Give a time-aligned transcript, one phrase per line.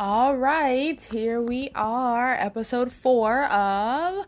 [0.00, 4.26] All right, here we are, episode four of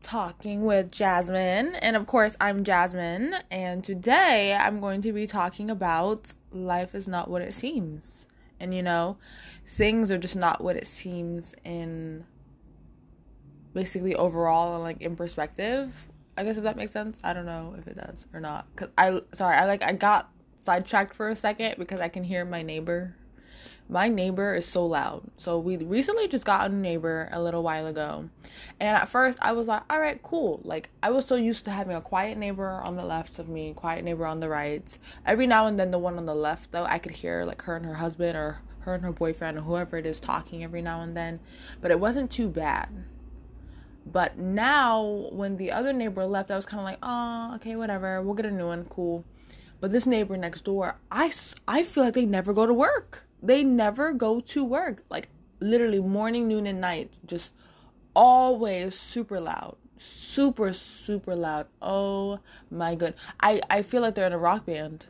[0.00, 1.74] Talking with Jasmine.
[1.74, 7.08] And of course, I'm Jasmine, and today I'm going to be talking about life is
[7.08, 8.24] not what it seems.
[8.60, 9.16] And you know,
[9.66, 12.24] things are just not what it seems in
[13.74, 16.06] basically overall and like in perspective.
[16.38, 17.18] I guess if that makes sense.
[17.24, 18.68] I don't know if it does or not.
[18.76, 20.30] Cause I sorry, I like I got
[20.60, 23.16] sidetracked for a second because I can hear my neighbor
[23.90, 25.22] my neighbor is so loud.
[25.36, 28.30] So we recently just got a new neighbor a little while ago.
[28.78, 30.60] And at first I was like, all right, cool.
[30.62, 33.74] Like I was so used to having a quiet neighbor on the left of me,
[33.74, 34.96] quiet neighbor on the right.
[35.26, 37.74] Every now and then the one on the left though, I could hear like her
[37.74, 41.00] and her husband or her and her boyfriend or whoever it is talking every now
[41.00, 41.40] and then.
[41.80, 42.90] But it wasn't too bad.
[44.06, 48.22] But now when the other neighbor left, I was kind of like, oh, okay, whatever.
[48.22, 48.84] We'll get a new one.
[48.84, 49.24] Cool.
[49.80, 51.32] But this neighbor next door, I,
[51.66, 55.04] I feel like they never go to work they never go to work.
[55.10, 55.28] Like
[55.60, 57.12] literally morning, noon, and night.
[57.26, 57.54] Just
[58.14, 59.76] always super loud.
[59.98, 61.66] Super, super loud.
[61.80, 63.14] Oh my god.
[63.40, 65.06] I, I feel like they're in a rock band.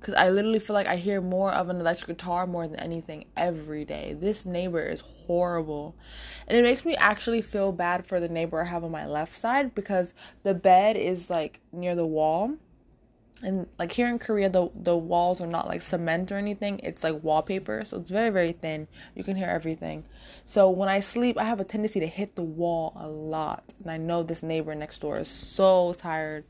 [0.00, 3.24] Cause I literally feel like I hear more of an electric guitar more than anything
[3.36, 4.16] every day.
[4.16, 5.96] This neighbor is horrible.
[6.46, 9.36] And it makes me actually feel bad for the neighbor I have on my left
[9.36, 12.56] side because the bed is like near the wall
[13.42, 16.80] and like here in Korea the the walls are not like cement or anything.
[16.82, 17.84] It's like wallpaper.
[17.84, 18.88] So it's very very thin.
[19.14, 20.04] You can hear everything.
[20.44, 23.74] So when I sleep I have a tendency to hit the wall a lot.
[23.82, 26.44] And I know this neighbor next door is so tired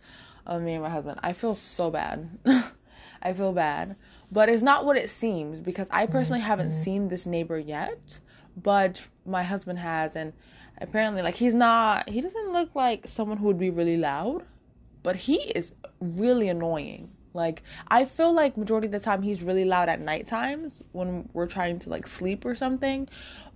[0.46, 1.18] of me and my husband.
[1.22, 2.38] I feel so bad.
[3.22, 3.96] I feel bad.
[4.30, 6.82] But it's not what it seems because I personally haven't mm-hmm.
[6.82, 8.20] seen this neighbor yet.
[8.56, 10.14] But my husband has.
[10.14, 10.32] And
[10.78, 14.44] apparently like he's not he doesn't look like someone who would be really loud.
[15.02, 17.10] But he is really annoying.
[17.32, 21.28] Like I feel like majority of the time he's really loud at night times when
[21.32, 23.08] we're trying to like sleep or something.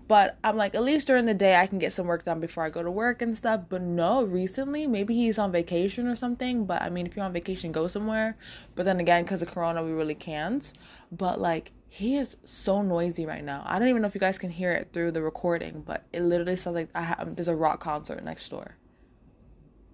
[0.07, 2.65] But I'm like, at least during the day I can get some work done before
[2.65, 3.63] I go to work and stuff.
[3.69, 6.67] But no, recently maybe he's on vacation or something.
[6.67, 8.37] But I mean, if you're on vacation, go somewhere.
[8.75, 10.73] But then again, because of Corona, we really can't.
[11.13, 13.63] But like, he is so noisy right now.
[13.67, 16.23] I don't even know if you guys can hear it through the recording, but it
[16.23, 18.77] literally sounds like I have, um, there's a rock concert next door.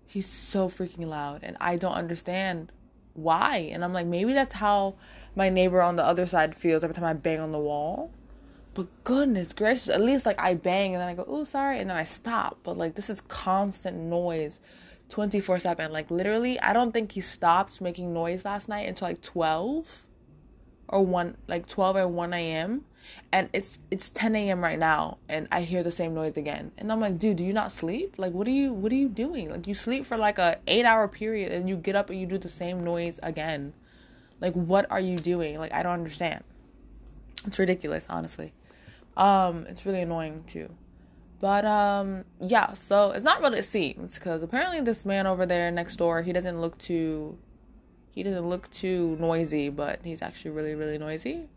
[0.07, 2.73] He's so freaking loud and I don't understand
[3.15, 3.71] why.
[3.73, 4.95] And I'm like, maybe that's how
[5.35, 8.11] my neighbor on the other side feels every time I bang on the wall.
[8.75, 11.89] But goodness gracious, at least like I bang and then I go, oh, sorry, and
[11.89, 12.59] then I stop.
[12.63, 14.61] But like, this is constant noise
[15.09, 15.93] 24 7.
[15.93, 20.06] Like, literally, I don't think he stopped making noise last night until like 12
[20.89, 22.85] or 1, like 12 or 1 a.m
[23.33, 26.73] and it's it's 10 a.m right now and i hear the same noise again.
[26.79, 28.15] And i'm like dude do you not sleep?
[28.17, 29.51] Like what are you what are you doing?
[29.51, 32.27] Like you sleep for like a eight hour period and you get up and you
[32.27, 33.73] do the same noise again.
[34.41, 35.59] Like what are you doing?
[35.59, 36.45] Like i don't understand.
[37.47, 38.53] It's ridiculous honestly.
[39.17, 40.71] Um it's really annoying too.
[41.41, 45.71] But um yeah so it's not what it seems because apparently this man over there
[45.71, 47.39] next door he doesn't look too
[48.17, 51.49] he doesn't look too noisy but he's actually really really noisy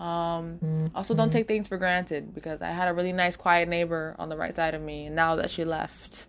[0.00, 4.16] um, also, don't take things for granted because I had a really nice, quiet neighbor
[4.18, 6.26] on the right side of me, and now that she left,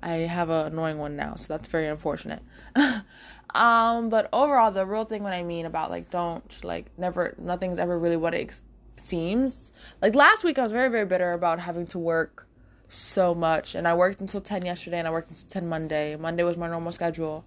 [0.00, 2.40] I have an annoying one now, so that's very unfortunate.
[3.54, 7.80] um, but overall, the real thing, what I mean about like, don't like, never, nothing's
[7.80, 8.62] ever really what it ex-
[8.96, 9.72] seems.
[10.00, 12.46] Like last week, I was very, very bitter about having to work
[12.86, 16.14] so much, and I worked until ten yesterday, and I worked until ten Monday.
[16.14, 17.44] Monday was my normal schedule.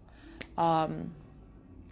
[0.58, 1.14] Um,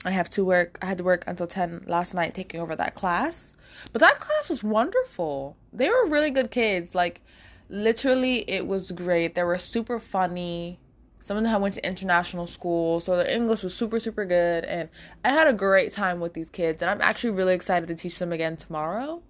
[0.05, 0.77] I have to work.
[0.81, 3.53] I had to work until ten last night, taking over that class.
[3.91, 5.57] But that class was wonderful.
[5.73, 6.95] They were really good kids.
[6.95, 7.21] Like,
[7.69, 9.35] literally, it was great.
[9.35, 10.79] They were super funny.
[11.19, 14.63] Some of them went to international school, so the English was super, super good.
[14.63, 14.89] And
[15.23, 16.83] I had a great time with these kids.
[16.83, 19.23] And I'm actually really excited to teach them again tomorrow.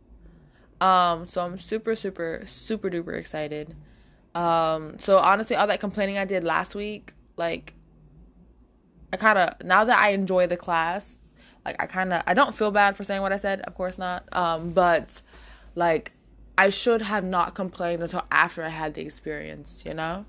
[0.82, 3.76] Um, so I'm super, super, super duper excited.
[4.36, 7.74] Um, so honestly, all that complaining I did last week, like,
[9.14, 11.20] I kind of now that I enjoy the class,
[11.64, 13.98] like I kind of I don't feel bad for saying what I said, of course
[13.98, 14.28] not.
[14.32, 15.22] Um, but
[15.76, 16.12] like
[16.58, 20.26] I should have not complained until after I had the experience, you know?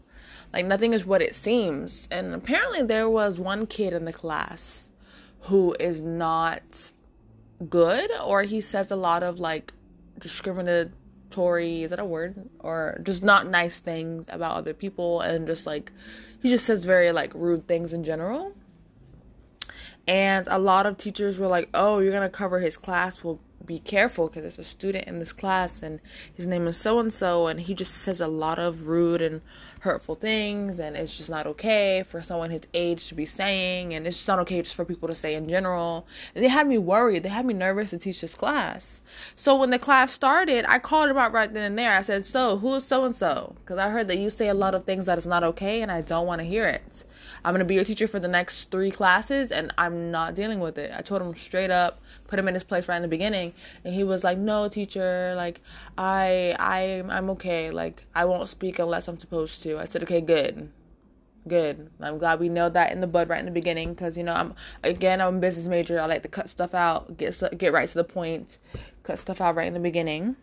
[0.53, 2.09] Like nothing is what it seems.
[2.11, 4.91] And apparently there was one kid in the class
[5.43, 6.93] who is not
[7.69, 9.73] good or he says a lot of like
[10.19, 15.67] discriminatory is that a word or just not nice things about other people and just
[15.67, 15.91] like
[16.43, 18.53] he just says very like rude things in general
[20.07, 23.25] and a lot of teachers were like, "Oh, you're gonna cover his class?
[23.25, 26.01] Well, be careful because there's a student in this class and
[26.33, 29.43] his name is so and so and he just says a lot of rude and
[29.81, 34.07] hurtful things and it's just not okay for someone his age to be saying and
[34.07, 36.07] it's just not okay just for people to say in general.
[36.35, 37.23] And they had me worried.
[37.25, 39.01] They had me nervous to teach this class.
[39.35, 41.93] So when the class started i called him out right then and there.
[41.93, 44.55] I said so who is so and so because i heard that you say a
[44.55, 47.05] lot of things that is not okay and i don't want to hear it
[47.47, 50.77] i'm to be your teacher for the next three classes and i'm not dealing with
[50.77, 50.93] it.
[50.95, 53.55] I told him straight up put him in his place right in the beginning
[53.85, 55.61] and he was like no teacher like
[55.97, 57.71] i i i'm okay.
[57.71, 59.79] Like i won't speak unless i'm supposed to.
[59.79, 60.71] I said okay good.
[61.49, 61.91] Good.
[62.01, 64.35] I'm glad we nailed that in the bud right in the beginning because you know
[64.35, 66.01] i'm again i'm a business major.
[66.01, 68.59] I like to cut stuff out get get right to the point
[69.05, 70.35] cut stuff out right in the beginning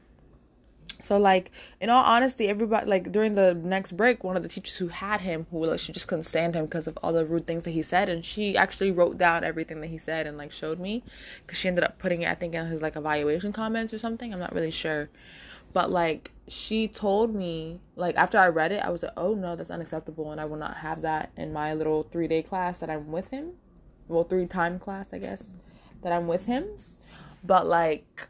[1.01, 1.51] so like
[1.81, 5.21] in all honesty, everybody like during the next break, one of the teachers who had
[5.21, 7.71] him, who like she just couldn't stand him because of all the rude things that
[7.71, 11.03] he said, and she actually wrote down everything that he said and like showed me,
[11.45, 14.33] because she ended up putting it I think in his like evaluation comments or something.
[14.33, 15.09] I'm not really sure,
[15.73, 19.57] but like she told me like after I read it, I was like, oh no,
[19.57, 22.89] that's unacceptable, and I will not have that in my little three day class that
[22.89, 23.51] I'm with him,
[24.07, 25.43] well three time class I guess
[26.01, 26.65] that I'm with him,
[27.43, 28.27] but like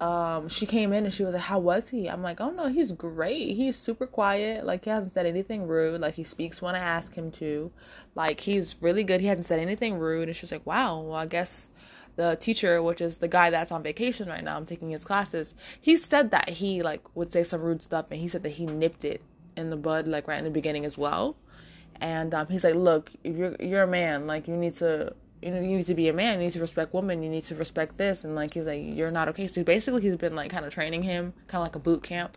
[0.00, 2.08] um she came in and she was like how was he?
[2.08, 3.56] I'm like oh no he's great.
[3.56, 4.64] He's super quiet.
[4.64, 6.00] Like he hasn't said anything rude.
[6.00, 7.70] Like he speaks when i ask him to.
[8.14, 9.20] Like he's really good.
[9.20, 10.28] He hasn't said anything rude.
[10.28, 11.70] And she's like wow well i guess
[12.16, 15.52] the teacher which is the guy that's on vacation right now i'm taking his classes
[15.78, 18.64] he said that he like would say some rude stuff and he said that he
[18.64, 19.20] nipped it
[19.56, 21.36] in the bud like right in the beginning as well.
[22.00, 25.14] And um, he's like look you're you're a man like you need to
[25.46, 26.40] you know, you need to be a man.
[26.40, 27.22] You need to respect women.
[27.22, 28.24] You need to respect this.
[28.24, 29.46] And like, he's like, you're not okay.
[29.46, 32.36] So basically, he's been like kind of training him, kind of like a boot camp.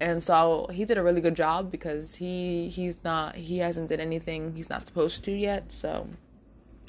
[0.00, 3.98] And so he did a really good job because he he's not he hasn't did
[3.98, 5.72] anything he's not supposed to yet.
[5.72, 6.06] So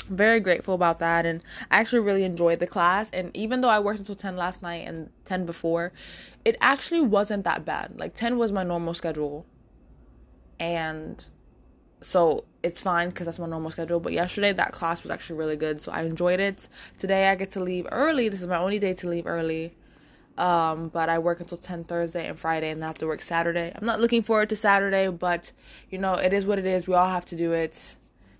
[0.07, 3.79] very grateful about that and I actually really enjoyed the class and even though I
[3.79, 5.91] worked until 10 last night and 10 before
[6.43, 9.45] it actually wasn't that bad like 10 was my normal schedule
[10.59, 11.27] and
[12.01, 13.99] so it's fine because that's my normal schedule.
[13.99, 16.67] But yesterday that class was actually really good, so I enjoyed it.
[16.97, 18.29] Today I get to leave early.
[18.29, 19.75] This is my only day to leave early.
[20.37, 23.73] Um, but I work until 10 Thursday and Friday, and I have to work Saturday.
[23.75, 25.51] I'm not looking forward to Saturday, but
[25.89, 26.87] you know, it is what it is.
[26.87, 27.97] We all have to do it.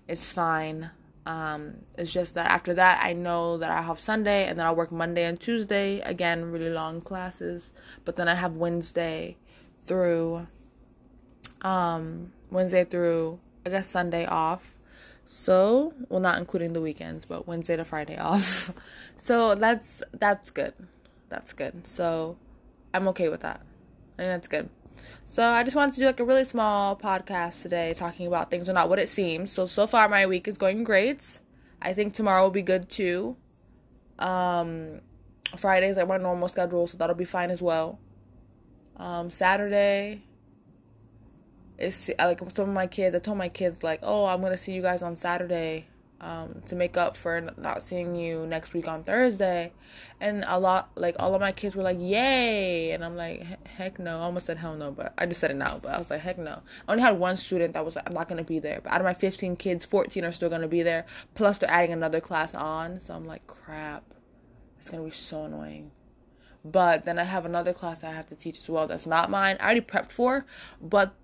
[0.08, 0.90] It's fine.
[1.26, 4.74] Um, it's just that after that, I know that I have Sunday, and then I'll
[4.74, 6.00] work Monday and Tuesday.
[6.00, 7.70] Again, really long classes.
[8.06, 9.36] But then I have Wednesday
[9.84, 10.46] through,
[11.60, 14.74] um, Wednesday through I guess Sunday off.
[15.24, 18.72] So, well not including the weekends, but Wednesday to Friday off.
[19.16, 20.74] so that's that's good.
[21.28, 21.86] That's good.
[21.86, 22.36] So
[22.92, 23.60] I'm okay with that.
[24.18, 24.68] I think that's good.
[25.24, 28.68] So I just wanted to do like a really small podcast today talking about things
[28.68, 29.52] are not what it seems.
[29.52, 31.38] So so far my week is going great.
[31.80, 33.36] I think tomorrow will be good too.
[34.18, 35.00] Um
[35.56, 37.98] Friday's like my normal schedule, so that'll be fine as well.
[38.96, 40.22] Um Saturday
[41.80, 43.16] it's like some of my kids.
[43.16, 45.86] I told my kids like, "Oh, I'm gonna see you guys on Saturday."
[46.22, 49.72] Um, to make up for not seeing you next week on Thursday.
[50.20, 52.90] And a lot, like, all of my kids were like, yay.
[52.90, 54.18] And I'm like, heck no.
[54.18, 55.78] I almost said hell no, but I just said it now.
[55.78, 56.60] But I was like, heck no.
[56.86, 58.82] I only had one student that was like, I'm not going to be there.
[58.84, 61.06] But out of my 15 kids, 14 are still going to be there.
[61.34, 63.00] Plus, they're adding another class on.
[63.00, 64.04] So I'm like, crap.
[64.78, 65.90] It's going to be so annoying.
[66.64, 69.56] But then I have another class I have to teach as well that's not mine.
[69.60, 70.44] I already prepped for,
[70.80, 71.14] but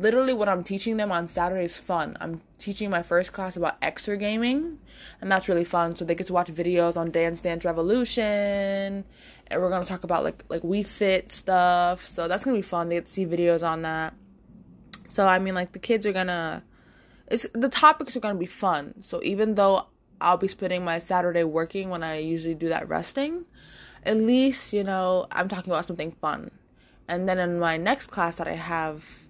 [0.00, 2.16] literally what I'm teaching them on Saturday is fun.
[2.20, 4.78] I'm teaching my first class about exer gaming,
[5.20, 5.96] and that's really fun.
[5.96, 9.04] So they get to watch videos on Dance Dance Revolution,
[9.46, 12.06] and we're gonna talk about like like Wii Fit stuff.
[12.06, 12.88] So that's gonna be fun.
[12.88, 14.14] They get to see videos on that.
[15.08, 16.64] So I mean, like the kids are gonna,
[17.28, 18.94] it's the topics are gonna be fun.
[19.02, 19.86] So even though
[20.20, 23.44] I'll be spending my Saturday working when I usually do that resting,
[24.04, 26.50] at least you know I'm talking about something fun.
[27.06, 29.23] And then in my next class that I have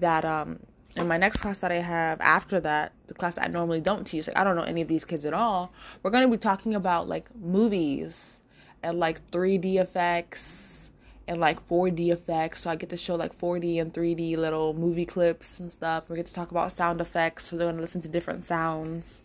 [0.00, 0.60] that um
[0.96, 4.04] in my next class that I have after that, the class that I normally don't
[4.04, 5.72] teach, like I don't know any of these kids at all,
[6.02, 8.38] we're gonna be talking about like movies
[8.82, 10.90] and like 3D effects
[11.26, 12.62] and like 4D effects.
[12.62, 16.08] So I get to show like 4D and 3D little movie clips and stuff.
[16.08, 19.22] We get to talk about sound effects, so they're gonna listen to different sounds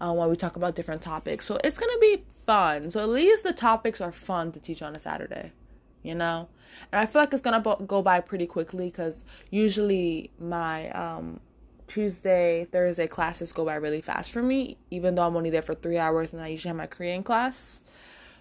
[0.00, 1.44] um, while we talk about different topics.
[1.44, 2.90] So it's gonna be fun.
[2.90, 5.52] So at least the topics are fun to teach on a Saturday
[6.02, 6.48] you know?
[6.90, 11.40] And i feel like it's gonna go by pretty quickly because usually my um
[11.86, 15.74] tuesday thursday classes go by really fast for me even though i'm only there for
[15.74, 17.80] three hours and i usually have my korean class.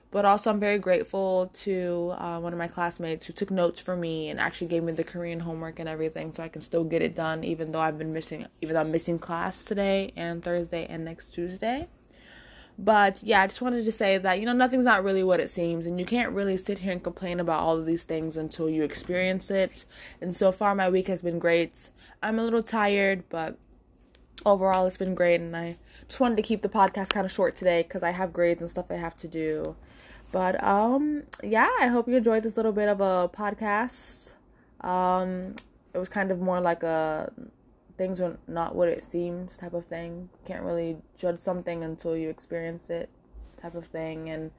[0.09, 3.95] But also i'm very grateful to uh, one of my classmates who took notes for
[3.95, 7.01] me and actually gave me the korean homework and everything so i can still get
[7.01, 10.85] it done even though i've been missing even though i'm missing class today and thursday
[10.89, 11.87] and next tuesday
[12.79, 15.49] But yeah, I just wanted to say that, you know, nothing's not really what it
[15.49, 18.69] seems, and you can't really sit here and complain about all of these things until
[18.69, 19.85] you experience it.
[20.19, 21.89] And so far, my week has been great.
[22.23, 23.57] I'm a little tired, but
[24.45, 25.41] overall, it's been great.
[25.41, 28.33] And I just wanted to keep the podcast kind of short today because I have
[28.33, 29.75] grades and stuff I have to do.
[30.31, 34.33] But um, yeah, I hope you enjoyed this little bit of a podcast.
[34.81, 35.55] Um,
[35.93, 37.31] it was kind of more like a
[38.01, 40.29] things are not what it seems type of thing.
[40.43, 43.11] Can't really judge something until you experience it
[43.61, 44.27] type of thing.
[44.27, 44.49] And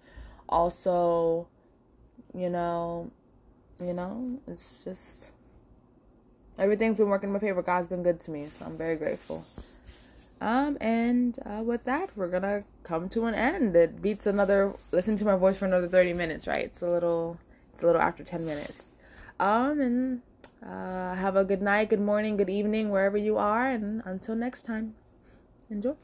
[0.49, 1.49] also,
[2.33, 3.11] you know,
[3.83, 5.33] you know, it's just
[6.57, 7.63] everything's been working in my favor.
[7.63, 9.45] God's been good to me, so I'm very grateful.
[10.41, 13.75] Um, and uh, with that, we're gonna come to an end.
[13.75, 16.67] It beats another listen to my voice for another 30 minutes, right?
[16.67, 17.41] It's a little,
[17.75, 18.85] it's a little after 10 minutes.
[19.41, 20.23] Um, and
[20.64, 23.71] uh, have a good night, good morning, good evening, wherever you are.
[23.71, 24.95] And until next time,
[25.71, 25.95] enjoy.